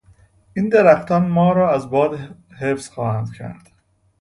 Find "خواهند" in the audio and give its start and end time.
2.89-3.33